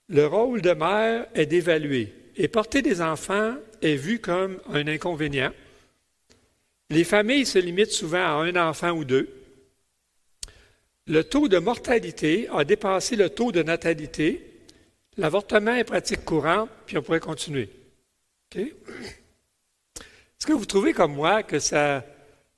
[0.09, 2.15] Le rôle de mère est dévalué.
[2.37, 5.53] Et porter des enfants est vu comme un inconvénient.
[6.89, 9.29] Les familles se limitent souvent à un enfant ou deux.
[11.07, 14.63] Le taux de mortalité a dépassé le taux de natalité.
[15.19, 17.69] L'avortement est pratique courante, puis on pourrait continuer.
[18.55, 22.03] Est-ce que vous trouvez comme moi que ça,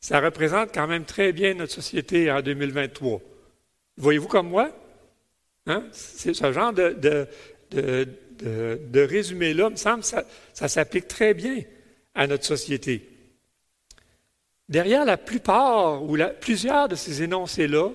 [0.01, 3.21] ça représente quand même très bien notre société en 2023?
[3.97, 4.71] Voyez-vous comme moi?
[5.67, 5.85] Hein?
[5.93, 6.97] Ce genre de,
[7.71, 8.09] de,
[8.41, 11.63] de, résumé-là, me semble, ça, ça s'applique très bien
[12.15, 13.09] à notre société.
[14.69, 17.91] Derrière la plupart ou plusieurs de ces énoncés-là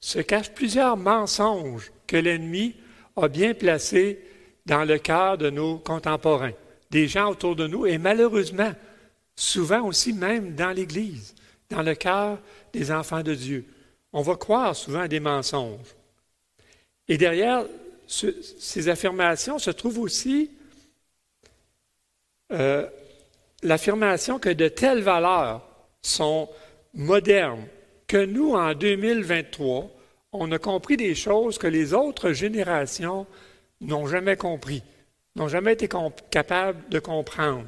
[0.00, 2.74] se cachent plusieurs mensonges que l'ennemi
[3.16, 4.20] a bien placés
[4.64, 6.52] dans le cœur de nos contemporains,
[6.90, 8.72] des gens autour de nous, et malheureusement,
[9.34, 11.34] souvent aussi même dans l'Église,
[11.72, 12.38] dans le cœur
[12.72, 13.64] des enfants de Dieu.
[14.12, 15.96] On va croire souvent à des mensonges.
[17.08, 17.64] Et derrière
[18.06, 20.50] ces affirmations se trouve aussi
[22.52, 22.86] euh,
[23.62, 25.66] l'affirmation que de telles valeurs
[26.02, 26.48] sont
[26.94, 27.66] modernes,
[28.06, 29.90] que nous, en 2023,
[30.32, 33.26] on a compris des choses que les autres générations
[33.80, 34.82] n'ont jamais compris,
[35.36, 35.88] n'ont jamais été
[36.30, 37.66] capables de comprendre.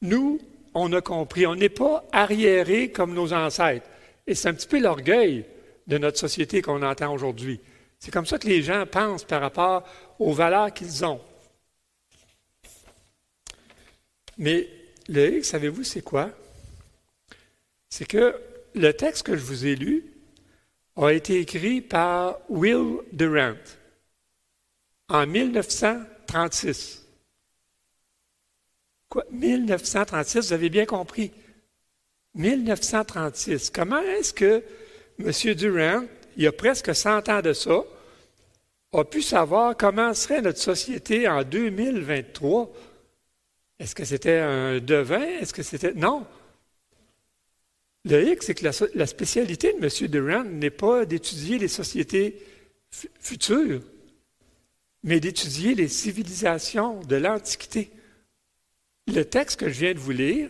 [0.00, 0.40] Nous,
[0.74, 3.88] on a compris, on n'est pas arriérés comme nos ancêtres.
[4.26, 5.44] Et c'est un petit peu l'orgueil
[5.86, 7.60] de notre société qu'on entend aujourd'hui.
[7.98, 9.84] C'est comme ça que les gens pensent par rapport
[10.18, 11.20] aux valeurs qu'ils ont.
[14.38, 14.68] Mais
[15.08, 16.30] le X, savez-vous, c'est quoi?
[17.88, 18.40] C'est que
[18.74, 20.04] le texte que je vous ai lu
[20.96, 23.56] a été écrit par Will Durant
[25.08, 26.99] en 1936.
[29.10, 29.24] Quoi?
[29.32, 31.32] 1936, vous avez bien compris.
[32.36, 33.70] 1936.
[33.70, 34.62] Comment est-ce que
[35.18, 35.54] M.
[35.54, 36.04] Durant
[36.36, 37.84] il y a presque 100 ans de ça,
[38.92, 42.72] a pu savoir comment serait notre société en 2023.
[43.78, 45.22] Est-ce que c'était un devin?
[45.40, 45.92] Est-ce que c'était.
[45.92, 46.26] Non.
[48.04, 50.08] Le hic, c'est que la, spécialité de M.
[50.08, 52.40] Durand n'est pas d'étudier les sociétés
[53.20, 53.82] futures,
[55.02, 57.90] mais d'étudier les civilisations de l'Antiquité.
[59.14, 60.48] Le texte que je viens de vous lire,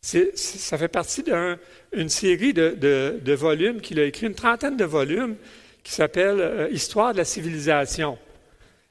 [0.00, 5.36] ça fait partie d'une série de, volumes qu'il a écrit, une trentaine de volumes,
[5.82, 8.16] qui s'appelle euh, Histoire de la civilisation.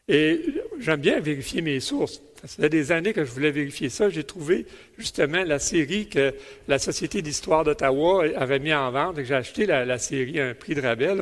[0.07, 0.41] Et
[0.79, 2.21] j'aime bien vérifier mes sources.
[2.45, 4.09] Ça fait des années que je voulais vérifier ça.
[4.09, 4.67] J'ai trouvé
[4.99, 6.35] justement la série que
[6.67, 10.53] la Société d'histoire d'Ottawa avait mis en vente et j'ai acheté la, série à un
[10.53, 11.15] prix de rabais.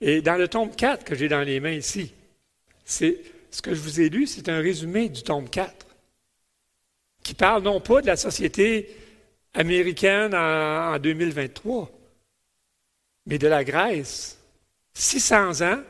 [0.00, 2.12] Et dans le tome 4 que j'ai dans les mains ici,
[2.84, 3.16] c'est
[3.50, 5.89] ce que je vous ai lu, c'est un résumé du tome 4
[7.22, 8.96] qui parle non pas de la société
[9.54, 11.90] américaine en, 2023,
[13.26, 14.38] mais de la Grèce,
[14.94, 15.80] 600 ans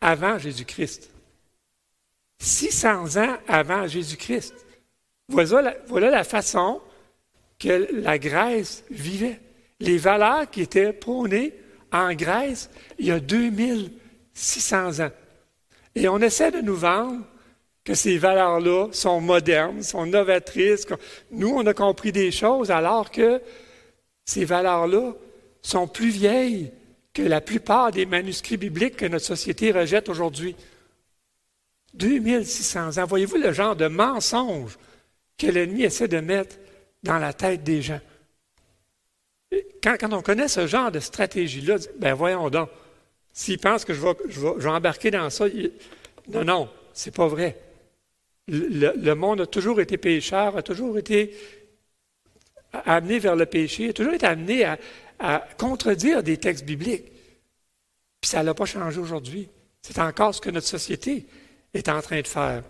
[0.00, 1.10] avant Jésus-Christ.
[2.38, 4.54] 600 ans avant Jésus-Christ.
[5.28, 6.80] Voilà la, voilà la façon
[7.58, 9.40] que la Grèce vivait.
[9.80, 11.54] Les valeurs qui étaient prônées
[11.92, 15.10] en Grèce il y a 2600 ans.
[15.94, 17.24] Et on essaie de nous vendre
[17.84, 20.86] que ces valeurs-là sont modernes, sont novatrices.
[21.30, 23.40] Nous, on a compris des choses alors que
[24.24, 25.12] ces valeurs-là
[25.60, 26.72] sont plus vieilles
[27.12, 30.56] que la plupart des manuscrits bibliques que notre société rejette aujourd'hui.
[31.92, 33.06] 2600 ans.
[33.06, 34.78] Voyez-vous le genre de mensonge
[35.38, 36.56] que l'ennemi essaie de mettre
[37.02, 38.00] dans la tête des gens?
[39.82, 42.68] Quand, on connaît ce genre de stratégie-là, ben voyons donc,
[43.32, 45.44] s'ils pensent que je vais, embarquer dans ça,
[46.28, 47.56] non, non, c'est pas vrai.
[48.46, 51.34] Le, monde a toujours été pécheur, a toujours été
[52.72, 54.78] amené vers le péché, a toujours été amené à,
[55.58, 57.10] contredire des textes bibliques.
[58.20, 59.48] Puis ça n'a pas changé aujourd'hui.
[59.80, 61.26] C'est encore ce que notre société
[61.72, 62.62] est en train de faire.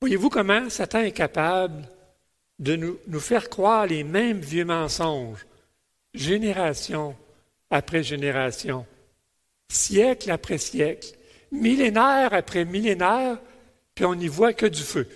[0.00, 1.88] Voyez-vous comment Satan est capable
[2.58, 5.46] de nous, faire croire les mêmes vieux mensonges,
[6.14, 7.16] génération
[7.70, 8.86] après génération,
[9.72, 11.16] siècle après siècle,
[11.50, 13.38] millénaire après millénaire,
[13.94, 15.08] puis on n'y voit que du feu.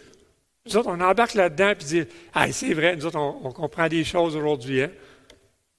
[0.66, 2.02] Nous autres, on embarque là-dedans et dit
[2.34, 4.82] Ah, c'est vrai, nous autres, on, comprend des choses aujourd'hui.
[4.82, 4.90] Hein?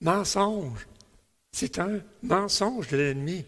[0.02, 0.88] Mensonge.
[1.52, 3.46] C'est un mensonge de l'ennemi.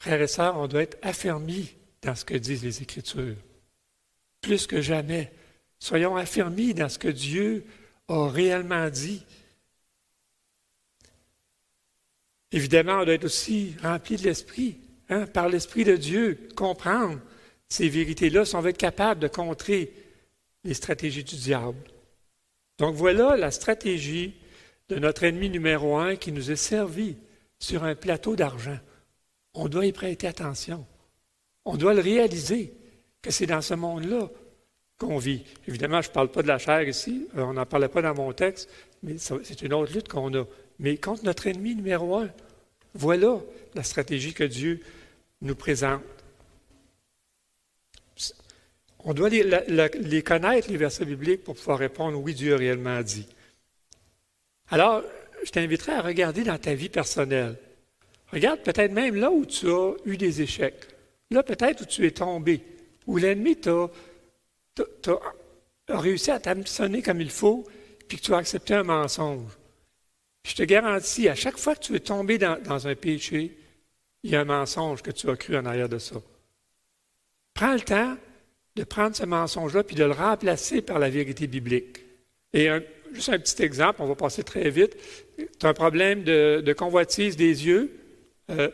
[0.00, 3.36] Frères et sœurs, on doit être affermis dans ce que disent les Écritures.
[4.40, 5.32] Plus que jamais,
[5.78, 7.64] soyons affermis dans ce que Dieu
[8.08, 9.24] a réellement dit.
[12.54, 14.76] Évidemment, on doit être aussi rempli de l'Esprit,
[15.08, 17.18] hein, par l'Esprit de Dieu, comprendre
[17.68, 19.92] ces vérités-là, si on va être capable de contrer
[20.62, 21.82] les stratégies du diable.
[22.78, 24.34] Donc voilà la stratégie
[24.88, 27.16] de notre ennemi numéro un qui nous est servi
[27.58, 28.78] sur un plateau d'argent.
[29.54, 30.86] On doit y prêter attention.
[31.64, 32.72] On doit le réaliser
[33.20, 34.30] que c'est dans ce monde-là
[34.98, 35.42] qu'on vit.
[35.66, 38.14] Évidemment, je ne parle pas de la chair ici, euh, on n'en parlait pas dans
[38.14, 38.70] mon texte,
[39.02, 40.44] mais c'est une autre lutte qu'on a.
[40.78, 42.30] Mais contre notre ennemi numéro un,
[42.94, 43.40] voilà
[43.74, 44.80] la stratégie que Dieu
[45.42, 46.02] nous présente.
[49.00, 53.26] On doit les, connaître, les versets bibliques, pour pouvoir répondre oui, Dieu a réellement dit.
[54.70, 55.02] Alors,
[55.44, 57.56] je t'inviterai à regarder dans ta vie personnelle.
[58.32, 60.88] Regarde peut-être même là où tu as eu des échecs.
[61.30, 62.62] Là, peut-être où tu es tombé,
[63.06, 63.90] où l'ennemi t'a,
[65.88, 67.66] réussi à t'amener comme il faut,
[68.08, 69.52] puis que tu as accepté un mensonge.
[70.44, 73.56] Je te garantis, à chaque fois que tu es tombé dans, un péché,
[74.22, 76.16] il y a un mensonge que tu as cru en arrière de ça.
[77.54, 78.16] Prends le temps
[78.76, 82.00] de prendre ce mensonge-là puis de le remplacer par la vérité biblique.
[82.52, 82.68] Et
[83.12, 84.96] juste un petit exemple, on va passer très vite.
[85.36, 87.90] Tu as un problème de, convoitise des yeux.
[88.50, 88.68] Euh,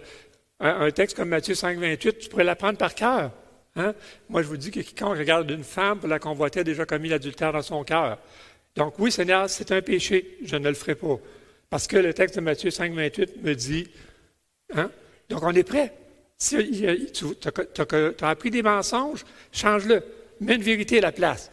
[0.58, 3.30] un, texte comme Matthieu 5, 28, tu pourrais l'apprendre par cœur.
[3.76, 3.94] Hein?
[4.28, 7.08] Moi, je vous dis que quiconque regarde une femme pour la convoiter a déjà commis
[7.08, 8.18] l'adultère dans son cœur.
[8.74, 11.18] Donc oui, Seigneur, c'est un péché, je ne le ferai pas.
[11.70, 13.88] Parce que le texte de Matthieu 5, 28 me dit,
[14.74, 14.90] hein?
[15.28, 15.94] donc on est prêt.
[16.36, 16.56] Si
[17.12, 20.02] tu as, appris des mensonges, change-le.
[20.40, 21.50] Mets une vérité à la place.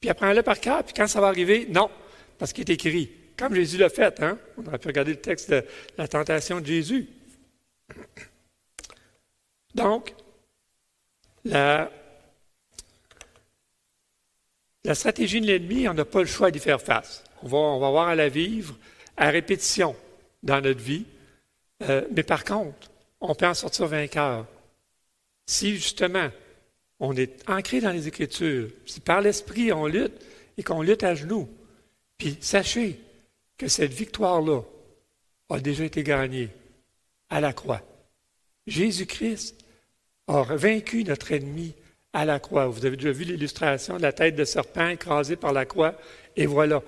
[0.00, 1.90] Puis apprends-le par cœur, puis quand ça va arriver, non,
[2.38, 3.10] parce qu'il est écrit.
[3.36, 4.38] Comme Jésus l'a fait, hein?
[4.56, 5.64] on aurait pu regarder le texte de
[5.96, 7.06] la tentation de Jésus.
[9.74, 10.14] Donc,
[11.44, 11.90] la,
[14.94, 17.22] stratégie de l'ennemi, on n'a pas le choix d'y faire face.
[17.42, 18.74] On va, on va avoir à la vivre
[19.18, 19.94] à répétition
[20.42, 21.04] dans notre vie.
[21.82, 24.46] Euh, mais par contre, on peut en sortir vainqueur.
[25.46, 26.30] Si justement
[27.00, 30.20] on est ancré dans les Écritures, si par l'Esprit on lutte
[30.56, 31.48] et qu'on lutte à genoux,
[32.16, 32.98] puis sachez
[33.56, 34.62] que cette victoire-là
[35.50, 36.48] a déjà été gagnée
[37.30, 37.82] à la croix.
[38.66, 39.56] Jésus-Christ
[40.26, 41.74] a vaincu notre ennemi
[42.12, 42.66] à la croix.
[42.66, 45.94] Vous avez déjà vu l'illustration de la tête de serpent écrasée par la croix,
[46.36, 46.82] et voilà,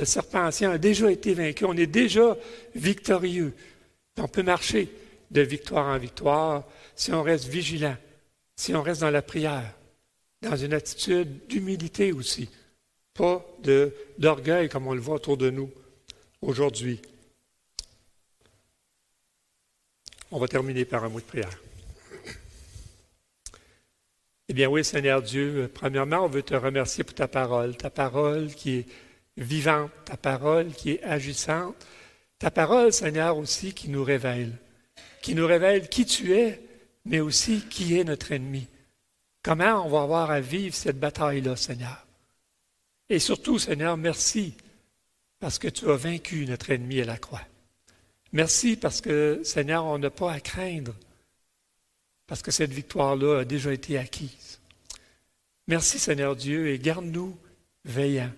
[0.00, 2.34] le serpent ancien a déjà été vaincu, on est déjà
[2.74, 3.52] victorieux.
[4.16, 4.88] On peut marcher
[5.30, 6.64] de victoire en victoire
[6.96, 7.96] si on reste vigilant,
[8.56, 9.74] si on reste dans la prière,
[10.40, 12.48] dans une attitude d'humilité aussi,
[13.12, 13.46] pas
[14.16, 15.70] d'orgueil comme on le voit autour de nous
[16.40, 17.02] aujourd'hui.
[20.30, 21.58] On va terminer par un mot de prière.
[24.48, 28.54] Eh bien oui, Seigneur Dieu, premièrement, on veut te remercier pour ta parole, ta parole
[28.54, 28.86] qui est
[29.40, 31.74] vivante, ta parole qui est agissante,
[32.38, 34.56] ta parole, Seigneur, aussi qui nous révèle
[35.20, 36.60] qui nous révèle qui tu es,
[37.04, 38.66] mais aussi qui est notre ennemi.
[39.42, 42.06] Comment on va avoir à vivre cette bataille-là, Seigneur?
[43.08, 44.54] Et surtout, Seigneur, merci
[45.38, 47.42] parce que tu as vaincu notre ennemi à la croix.
[48.32, 50.94] Merci parce que, Seigneur, on n'a pas à craindre,
[52.26, 54.60] parce que cette victoire-là a déjà été acquise.
[55.66, 57.36] Merci, Seigneur Dieu, et garde-nous
[57.84, 58.32] veillants.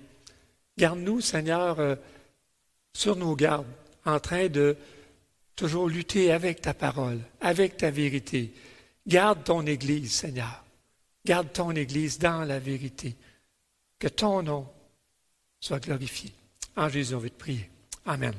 [0.78, 1.96] Garde-nous, Seigneur, euh,
[2.94, 3.66] sur nos gardes,
[4.04, 4.76] en train de
[5.56, 8.52] Toujours lutter avec ta parole, avec ta vérité.
[9.06, 10.64] Garde ton Église, Seigneur.
[11.24, 13.14] Garde ton Église dans la vérité.
[13.98, 14.66] Que ton nom
[15.60, 16.32] soit glorifié.
[16.76, 17.70] En Jésus, on veut te prier.
[18.06, 18.34] Amen.